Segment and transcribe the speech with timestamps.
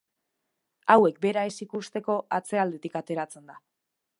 [0.93, 3.63] Hauek bera ez ikusteko, atzealdetik ateratzen da.